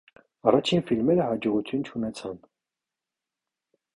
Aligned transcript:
Առաջին 0.51 0.79
ֆիլմերը 0.91 1.27
հաջողություն 1.27 1.85
չունեցան։ 1.91 2.41